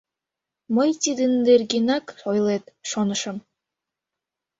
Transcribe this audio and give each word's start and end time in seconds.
Мый 0.75 0.89
тидын 1.01 1.31
нергенак 1.45 2.05
ойлет, 2.29 2.65
шонышым. 2.89 3.37